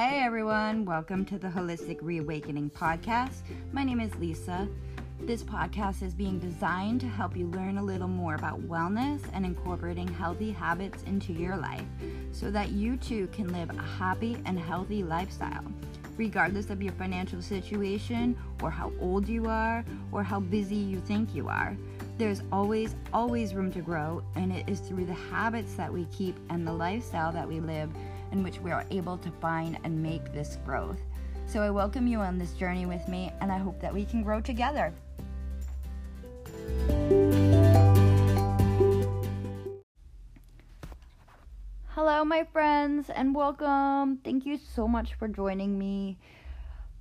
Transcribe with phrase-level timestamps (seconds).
[0.00, 3.42] Hey everyone, welcome to the Holistic Reawakening Podcast.
[3.70, 4.66] My name is Lisa.
[5.20, 9.44] This podcast is being designed to help you learn a little more about wellness and
[9.44, 11.84] incorporating healthy habits into your life
[12.32, 15.66] so that you too can live a happy and healthy lifestyle,
[16.16, 21.34] regardless of your financial situation or how old you are or how busy you think
[21.34, 21.76] you are.
[22.16, 26.38] There's always, always room to grow, and it is through the habits that we keep
[26.48, 27.90] and the lifestyle that we live
[28.32, 31.00] in which we are able to find and make this growth.
[31.46, 34.22] So I welcome you on this journey with me, and I hope that we can
[34.22, 34.92] grow together.
[41.88, 44.18] Hello, my friends, and welcome.
[44.24, 46.18] Thank you so much for joining me.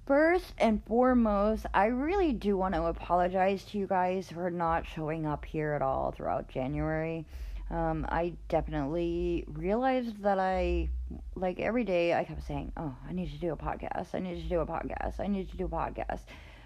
[0.07, 5.27] First and foremost, I really do want to apologize to you guys for not showing
[5.27, 7.27] up here at all throughout January.
[7.69, 10.89] Um, I definitely realized that I,
[11.35, 14.13] like every day, I kept saying, Oh, I need to do a podcast.
[14.13, 15.19] I need to do a podcast.
[15.19, 16.21] I need to do a podcast.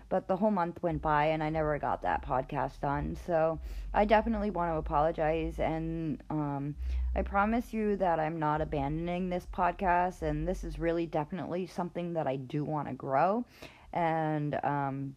[0.09, 3.17] But the whole month went by and I never got that podcast done.
[3.25, 3.59] So
[3.94, 5.59] I definitely want to apologize.
[5.59, 6.75] And um,
[7.16, 10.21] I promise you that I'm not abandoning this podcast.
[10.21, 13.45] And this is really definitely something that I do want to grow.
[13.91, 15.16] And um,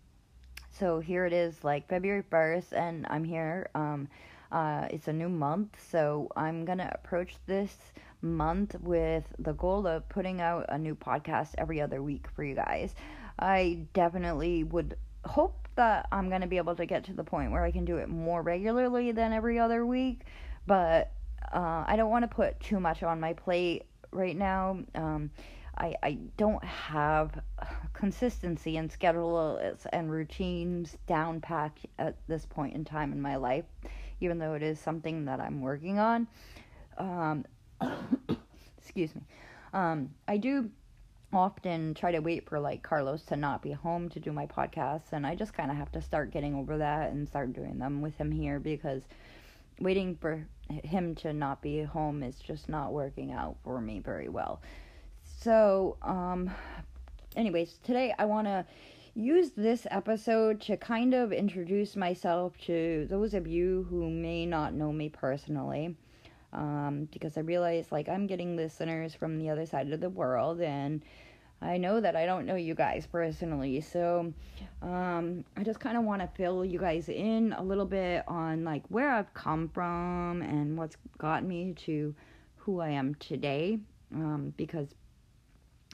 [0.79, 3.71] so here it is, like February 1st, and I'm here.
[3.75, 4.09] Um,
[4.57, 7.77] uh, it's a new month, so I'm gonna approach this
[8.23, 12.55] month with the goal of putting out a new podcast every other week for you
[12.55, 12.95] guys.
[13.39, 17.65] I definitely would hope that I'm gonna be able to get to the point where
[17.65, 20.23] I can do it more regularly than every other week,
[20.67, 21.13] but
[21.53, 24.79] uh, I don't want to put too much on my plate right now.
[24.95, 25.31] Um,
[25.77, 27.39] I, I don't have
[27.93, 33.67] consistency and schedules and routines down packed at this point in time in my life
[34.21, 36.27] even though it is something that I'm working on.
[36.99, 37.45] Um,
[38.79, 39.23] excuse me.
[39.73, 40.71] Um, I do
[41.33, 45.13] often try to wait for like Carlos to not be home to do my podcasts,
[45.13, 48.01] and I just kind of have to start getting over that and start doing them
[48.01, 49.03] with him here because
[49.81, 54.29] waiting for him to not be home is just not working out for me very
[54.29, 54.61] well.
[55.41, 56.51] So, um,
[57.37, 58.65] anyways, today I want to
[59.17, 64.75] use this episode to kind of introduce myself to those of you who may not
[64.75, 65.97] know me personally.
[66.53, 70.61] Um, because I realize like I'm getting listeners from the other side of the world
[70.61, 71.03] and
[71.61, 73.81] I know that I don't know you guys personally.
[73.81, 74.33] So
[74.83, 78.65] um, I just kind of want to fill you guys in a little bit on
[78.65, 82.15] like where I've come from and what's got me to
[82.57, 83.79] who I am today.
[84.15, 84.89] Um, because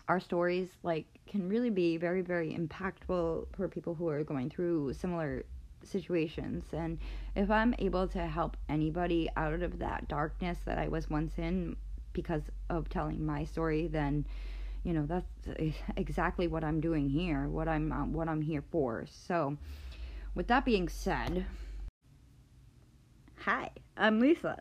[0.08, 4.92] our stories like can really be very very impactful for people who are going through
[4.92, 5.44] similar
[5.84, 6.64] situations.
[6.72, 6.98] And
[7.34, 11.76] if i'm able to help anybody out of that darkness that i was once in
[12.12, 14.26] because of telling my story then
[14.84, 15.48] you know that's
[15.96, 19.06] exactly what i'm doing here what i'm uh, what i'm here for.
[19.10, 19.56] So
[20.34, 21.46] with that being said
[23.38, 24.58] hi i'm lisa.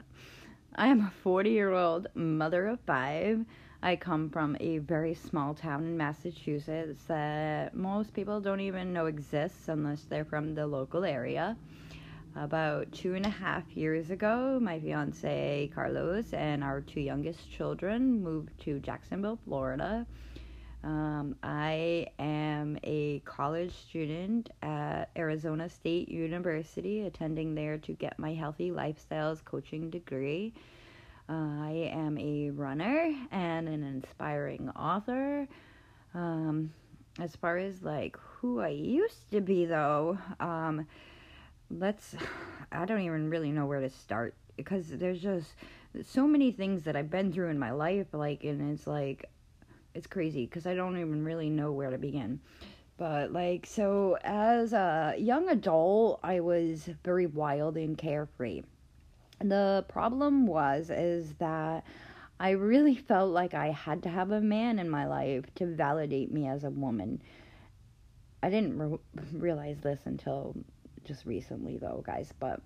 [0.74, 3.46] I am a 40 year old mother of five
[3.84, 9.08] I come from a very small town in Massachusetts that most people don't even know
[9.08, 11.58] exists unless they're from the local area.
[12.36, 18.22] About two and a half years ago, my fiance Carlos and our two youngest children
[18.22, 20.06] moved to Jacksonville, Florida.
[20.84, 28.36] Um, I am a college student at Arizona State University, attending there to get my
[28.36, 30.54] healthy lifestyles coaching degree.
[31.32, 35.48] I am a runner and an inspiring author.
[36.14, 36.74] Um,
[37.20, 40.88] as far as like who I used to be, though, um,
[41.70, 42.16] let's,
[42.72, 45.56] I don't even really know where to start because there's just
[46.06, 49.30] so many things that I've been through in my life, like, and it's like,
[49.96, 52.42] it's crazy because I don't even really know where to begin.
[52.98, 58.64] But, like, so as a young adult, I was very wild and carefree
[59.44, 61.84] the problem was is that
[62.40, 66.32] I really felt like I had to have a man in my life to validate
[66.32, 67.22] me as a woman.
[68.44, 68.98] I didn't re-
[69.34, 70.56] realize this until
[71.04, 72.62] just recently though, guys, but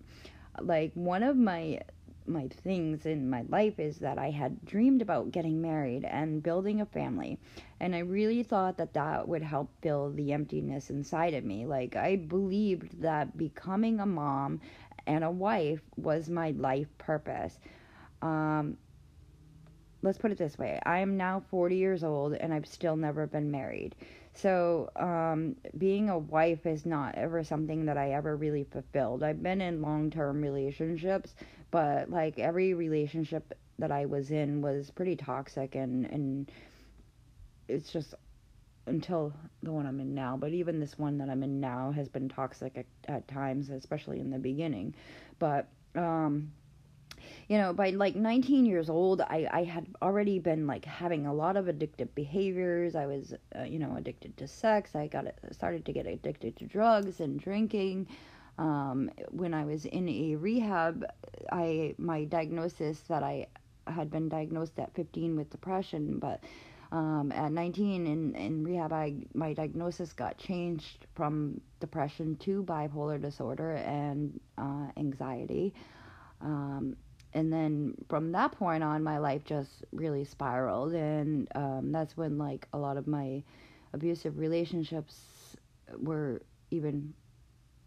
[0.60, 1.82] like one of my
[2.28, 6.82] my things in my life is that I had dreamed about getting married and building
[6.82, 7.38] a family.
[7.80, 11.66] And I really thought that that would help fill the emptiness inside of me.
[11.66, 14.62] Like, I believed that becoming a mom
[15.08, 17.60] and a wife was my life purpose.
[18.22, 18.78] Um,
[20.02, 23.28] let's put it this way I am now 40 years old and I've still never
[23.28, 23.96] been married.
[24.34, 29.24] So, um, being a wife is not ever something that I ever really fulfilled.
[29.24, 31.36] I've been in long term relationships,
[31.72, 36.52] but like every relationship that I was in was pretty toxic and, and
[37.68, 38.14] it's just
[38.88, 39.34] until
[39.64, 40.38] the one I'm in now.
[40.38, 44.20] But even this one that I'm in now has been toxic at, at times, especially
[44.20, 44.96] in the beginning.
[45.40, 46.52] But um,
[47.48, 51.34] you know, by like 19 years old, I, I had already been like having a
[51.34, 52.96] lot of addictive behaviors.
[52.96, 54.96] I was, uh, you know, addicted to sex.
[54.96, 58.08] I got started to get addicted to drugs and drinking.
[58.58, 61.06] Um, when I was in a rehab,
[61.52, 63.48] I my diagnosis that I
[63.88, 66.44] had been diagnosed at 15 with depression, but
[66.96, 73.22] um, at 19 in, in rehab, I, my diagnosis got changed from depression to bipolar
[73.22, 75.74] disorder and uh, anxiety.
[76.40, 76.96] Um,
[77.34, 82.38] and then from that point on, my life just really spiraled, and um, that's when
[82.38, 83.44] like a lot of my
[83.92, 85.58] abusive relationships
[85.98, 87.14] were even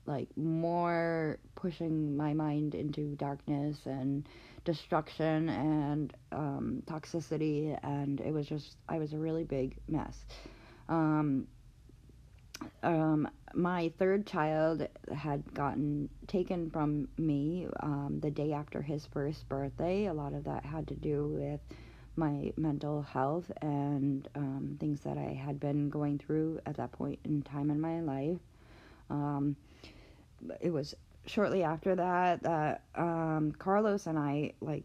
[0.08, 4.26] like more pushing my mind into darkness and
[4.64, 10.24] destruction and um, toxicity, and it was just I was a really big mess.
[10.88, 11.46] Um,
[12.82, 19.48] um, my third child had gotten taken from me um, the day after his first
[19.48, 20.06] birthday.
[20.06, 21.60] A lot of that had to do with
[22.16, 27.20] my mental health and um, things that I had been going through at that point
[27.24, 28.40] in time in my life.
[29.08, 29.56] Um,
[30.60, 30.94] it was
[31.26, 34.84] shortly after that that um, Carlos and I like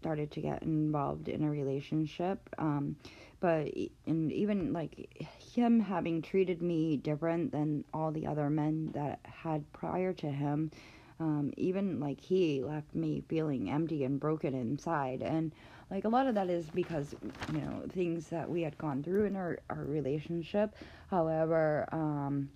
[0.00, 2.48] started to get involved in a relationship.
[2.58, 2.96] Um,
[3.40, 3.72] but
[4.06, 9.70] and even like him having treated me different than all the other men that had
[9.72, 10.70] prior to him
[11.18, 15.52] um, even like he left me feeling empty and broken inside and
[15.90, 17.14] like a lot of that is because
[17.52, 20.74] you know things that we had gone through in our, our relationship
[21.08, 22.48] however um,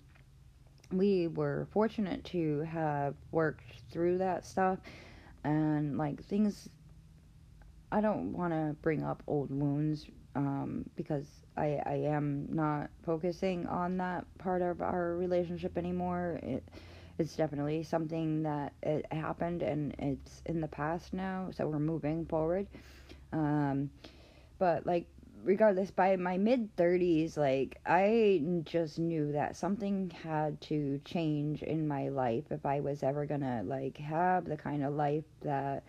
[0.91, 4.79] we were fortunate to have worked through that stuff
[5.43, 6.69] and like things
[7.91, 10.05] i don't want to bring up old wounds
[10.35, 11.25] um, because
[11.57, 16.39] I, I am not focusing on that part of our relationship anymore.
[16.43, 16.63] It,
[17.17, 22.25] it's definitely something that it happened and it's in the past now, so we're moving
[22.25, 22.67] forward.
[23.31, 23.89] Um,
[24.59, 25.07] but like
[25.45, 31.87] regardless by my mid 30s like i just knew that something had to change in
[31.87, 35.83] my life if i was ever gonna like have the kind of life that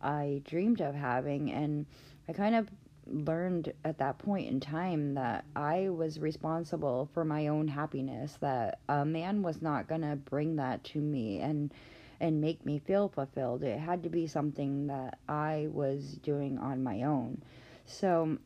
[0.00, 1.84] i dreamed of having and
[2.28, 2.68] i kind of
[3.06, 8.78] learned at that point in time that I was responsible for my own happiness, that
[8.88, 11.72] a man was not to bring that to me and
[12.20, 13.64] and make me feel fulfilled.
[13.64, 17.42] It had to be something that I was doing on my own.
[17.84, 18.38] So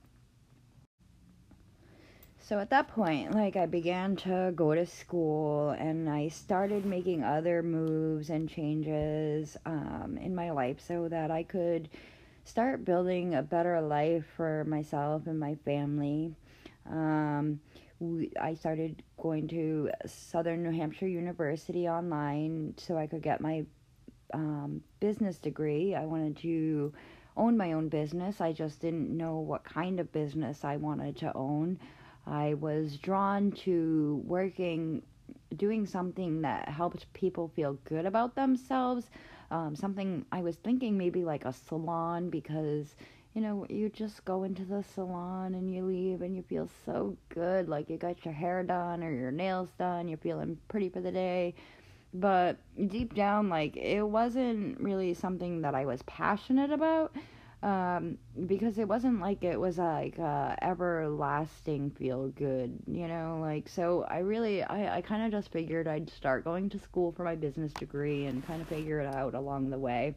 [2.49, 7.25] so at that point, like I began to go to school and I started making
[7.25, 11.89] other moves and changes um, in my life so that I could
[12.45, 16.37] start building a better life for myself and my family.
[16.89, 17.59] Um,
[18.41, 23.67] I started going to Southern New Hampshire University online so I could get my
[24.33, 25.97] um, business degree.
[25.97, 26.93] I wanted to
[27.37, 28.41] own my own business.
[28.41, 31.81] I just didn't know what kind of business I wanted to own.
[32.27, 35.03] I was drawn to working,
[35.57, 39.11] doing something that helped people feel good about themselves
[39.51, 42.95] um, something I was thinking maybe like a salon because
[43.35, 47.17] you know you just go into the salon and you leave and you feel so
[47.29, 51.01] good like you got your hair done or your nails done you're feeling pretty for
[51.01, 51.55] the day.
[52.15, 52.57] But
[52.89, 57.15] deep down like it wasn't really something that I was passionate about
[57.63, 63.69] um, because it wasn't like it was like uh, everlasting feel good, you know, like
[63.69, 67.25] so I really I, I kind of just figured I'd start going to school for
[67.25, 70.15] my business degree and kind of figure it out along the way.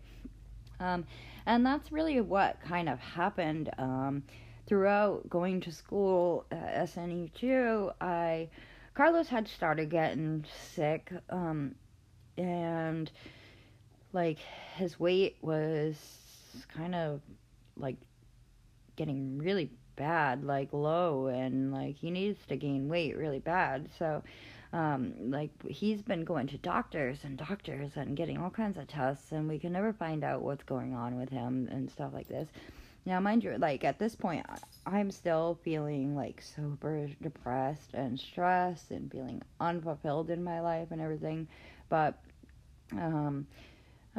[0.79, 1.05] Um,
[1.45, 4.23] and that's really what kind of happened um,
[4.67, 7.93] throughout going to school at SNU2.
[8.01, 8.49] I
[8.93, 11.75] Carlos had started getting sick um,
[12.37, 13.09] and
[14.13, 14.39] like
[14.75, 15.95] his weight was
[16.73, 17.21] kind of
[17.75, 17.97] like
[18.95, 23.89] getting really bad, like low, and like he needs to gain weight really bad.
[23.97, 24.23] So,
[24.71, 29.31] um, like he's been going to doctors and doctors and getting all kinds of tests,
[29.31, 32.47] and we can never find out what's going on with him and stuff like this.
[33.05, 34.45] Now, mind you, like at this point,
[34.85, 41.01] I'm still feeling like super depressed and stressed and feeling unfulfilled in my life and
[41.01, 41.47] everything,
[41.89, 42.21] but
[42.91, 43.47] um,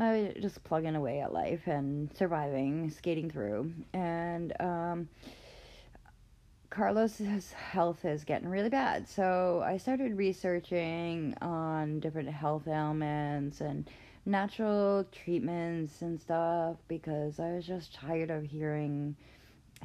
[0.01, 3.73] I was just plugging away at life and surviving, skating through.
[3.93, 5.09] And um,
[6.71, 9.07] Carlos's health is getting really bad.
[9.09, 13.91] So I started researching on different health ailments and
[14.25, 19.17] natural treatments and stuff because I was just tired of hearing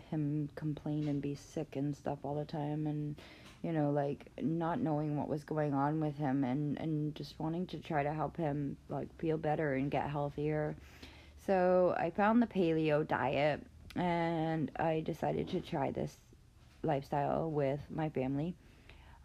[0.09, 3.15] him complain and be sick and stuff all the time and
[3.61, 7.65] you know like not knowing what was going on with him and and just wanting
[7.67, 10.75] to try to help him like feel better and get healthier.
[11.45, 13.61] So i found the paleo diet
[13.95, 16.17] and i decided to try this
[16.83, 18.55] lifestyle with my family.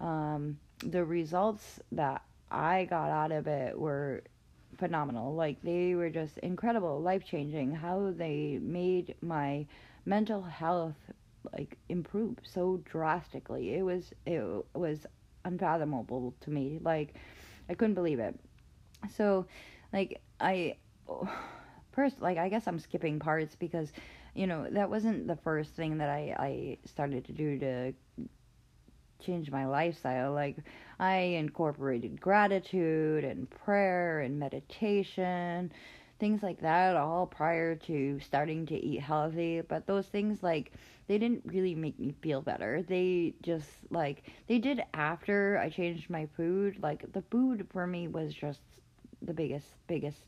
[0.00, 4.22] Um, the results that i got out of it were
[4.78, 5.34] phenomenal.
[5.34, 9.66] Like they were just incredible life changing how they made my
[10.04, 10.96] mental health
[11.52, 13.74] like improved so drastically.
[13.74, 14.42] It was it
[14.74, 15.06] was
[15.44, 16.78] unfathomable to me.
[16.82, 17.14] Like
[17.68, 18.38] I couldn't believe it.
[19.16, 19.46] So
[19.92, 20.76] like I
[21.92, 23.92] first like I guess I'm skipping parts because
[24.34, 27.92] you know that wasn't the first thing that I I started to do to
[29.20, 30.32] change my lifestyle.
[30.32, 30.56] Like
[30.98, 35.72] I incorporated gratitude and prayer and meditation
[36.20, 40.72] things like that all prior to starting to eat healthy but those things like
[41.08, 42.82] they didn't really make me feel better.
[42.86, 48.06] They just like they did after i changed my food like the food for me
[48.06, 48.60] was just
[49.22, 50.18] the biggest biggest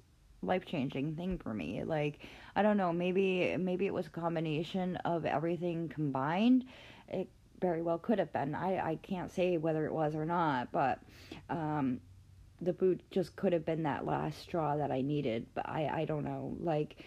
[0.43, 1.85] life changing thing for me.
[1.85, 2.19] Like
[2.57, 6.65] i don't know maybe maybe it was a combination of everything combined.
[7.09, 7.29] It
[7.61, 8.55] very well could have been.
[8.57, 10.99] I i can't say whether it was or not but
[11.49, 12.01] um
[12.63, 16.05] the boot just could have been that last straw that I needed, but I I
[16.05, 16.57] don't know.
[16.61, 17.05] Like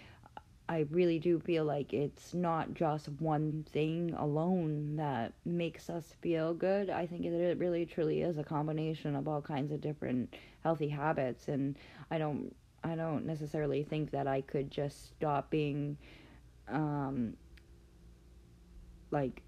[0.67, 6.53] I really do feel like it's not just one thing alone that makes us feel
[6.55, 6.89] good.
[6.89, 11.47] I think it really truly is a combination of all kinds of different healthy habits
[11.47, 11.75] and
[12.09, 15.97] I don't I don't necessarily think that I could just stop being
[16.67, 17.35] um
[19.11, 19.41] like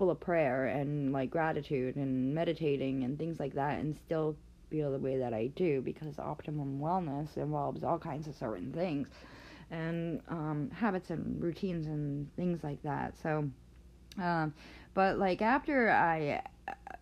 [0.00, 4.34] full of prayer and like gratitude and meditating and things like that and still
[4.70, 9.08] feel the way that I do because optimum wellness involves all kinds of certain things
[9.70, 13.12] and um, habits and routines and things like that.
[13.22, 13.50] So,
[14.18, 14.54] um,
[14.94, 16.44] but like after I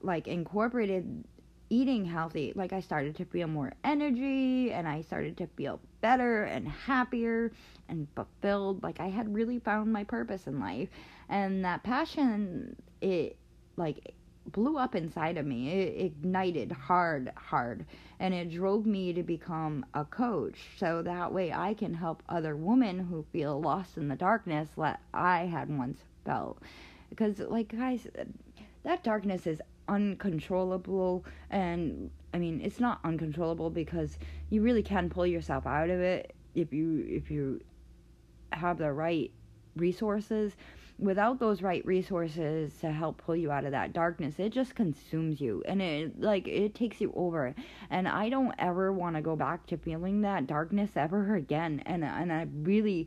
[0.02, 1.22] like incorporated
[1.70, 6.44] eating healthy, like I started to feel more energy and I started to feel better
[6.44, 7.52] and happier
[7.88, 8.82] and fulfilled.
[8.82, 10.88] Like I had really found my purpose in life.
[11.28, 13.36] And that passion it
[13.76, 14.14] like
[14.46, 15.70] blew up inside of me.
[15.70, 17.84] It ignited hard hard.
[18.18, 22.56] And it drove me to become a coach so that way i can help other
[22.56, 26.62] women who feel lost in the darkness that i had once felt.
[27.10, 28.06] Because like guys
[28.84, 34.18] that darkness is uncontrollable and i mean it's not uncontrollable because
[34.50, 37.60] you really can pull yourself out of it if you if you
[38.52, 39.30] have the right
[39.76, 40.56] resources.
[40.98, 45.40] Without those right resources to help pull you out of that darkness it just consumes
[45.40, 47.54] you and it like it takes you over.
[47.88, 52.04] And i don't ever want to go back to feeling that darkness ever again and
[52.04, 53.06] and i really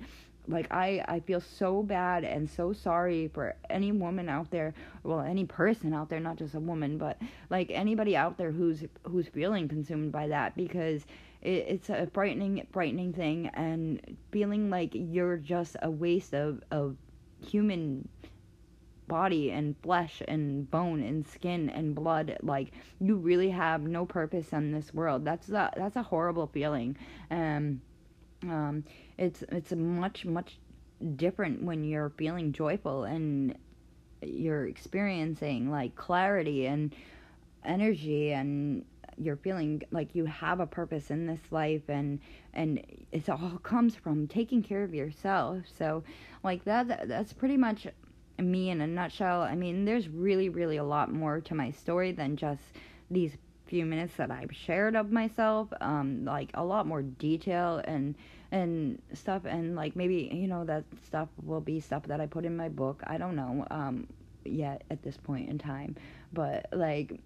[0.51, 5.21] like i i feel so bad and so sorry for any woman out there well
[5.21, 7.17] any person out there not just a woman but
[7.49, 11.05] like anybody out there who's who's feeling consumed by that because
[11.41, 16.95] it, it's a frightening frightening thing and feeling like you're just a waste of of
[17.39, 18.07] human
[19.11, 22.37] body and flesh and bone and skin and blood.
[22.41, 25.25] Like you really have no purpose in this world.
[25.25, 26.97] That's a that's a horrible feeling.
[27.29, 27.81] Um
[28.43, 28.85] um
[29.21, 30.57] it's it's much much
[31.15, 33.55] different when you're feeling joyful and
[34.23, 36.93] you're experiencing like clarity and
[37.63, 38.83] energy and
[39.17, 42.19] you're feeling like you have a purpose in this life and
[42.53, 45.63] and it all comes from taking care of yourself.
[45.77, 46.03] So
[46.43, 47.87] like that that's pretty much
[48.39, 49.43] me in a nutshell.
[49.43, 52.63] I mean there's really really a lot more to my story than just
[53.11, 53.37] these
[53.67, 58.15] few minutes that i've shared of myself um like a lot more detail and
[58.51, 62.45] and stuff and like maybe you know that stuff will be stuff that i put
[62.45, 64.05] in my book i don't know um
[64.43, 65.95] yet at this point in time
[66.33, 67.21] but like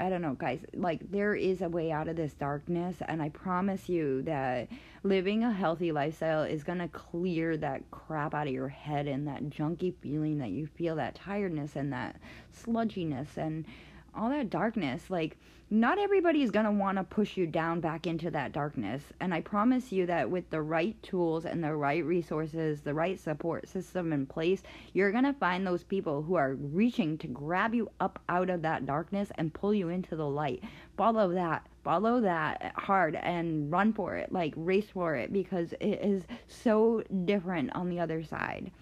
[0.00, 0.60] I don't know, guys.
[0.72, 4.68] Like, there is a way out of this darkness, and I promise you that
[5.02, 9.50] living a healthy lifestyle is gonna clear that crap out of your head and that
[9.50, 12.16] junky feeling that you feel, that tiredness and that
[12.50, 13.66] sludginess and
[14.14, 15.10] all that darkness.
[15.10, 15.36] Like,
[15.72, 19.04] not everybody is going to want to push you down back into that darkness.
[19.20, 23.20] And I promise you that with the right tools and the right resources, the right
[23.20, 24.62] support system in place,
[24.94, 28.62] you're going to find those people who are reaching to grab you up out of
[28.62, 30.64] that darkness and pull you into the light.
[30.96, 31.64] Follow that.
[31.84, 34.32] Follow that hard and run for it.
[34.32, 38.72] Like, race for it because it is so different on the other side.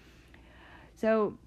[0.95, 1.37] So,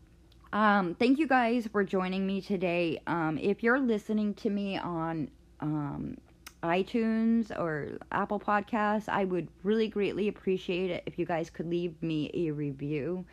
[0.53, 3.01] um, thank you guys for joining me today.
[3.07, 5.31] Um, if you're listening to me on
[5.61, 6.19] um,
[6.63, 12.01] iTunes or Apple Podcasts, I would really greatly appreciate it if you guys could leave
[12.03, 13.25] me a review.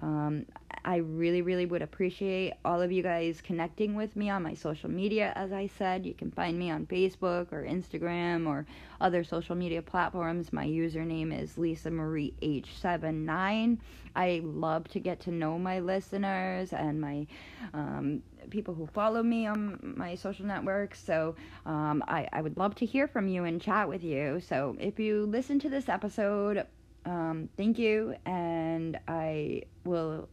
[0.00, 0.46] Um,
[0.88, 4.88] I really, really would appreciate all of you guys connecting with me on my social
[4.88, 5.34] media.
[5.36, 8.64] As I said, you can find me on Facebook or Instagram or
[8.98, 10.50] other social media platforms.
[10.50, 13.76] My username is Lisa Marie H79.
[14.16, 17.26] I love to get to know my listeners and my
[17.74, 21.04] um, people who follow me on my social networks.
[21.04, 24.40] So um, I, I would love to hear from you and chat with you.
[24.40, 26.66] So if you listen to this episode,
[27.04, 30.30] um, thank you, and I will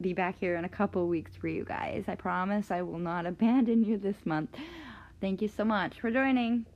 [0.00, 2.04] be back here in a couple weeks for you guys.
[2.08, 4.56] I promise I will not abandon you this month.
[5.20, 6.66] Thank you so much for joining.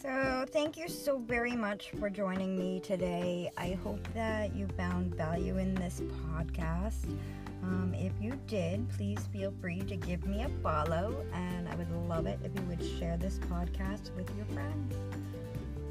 [0.00, 3.50] So, thank you so very much for joining me today.
[3.56, 7.06] I hope that you found value in this podcast.
[7.62, 11.90] Um, if you did, please feel free to give me a follow, and I would
[12.08, 14.94] love it if you would share this podcast with your friends.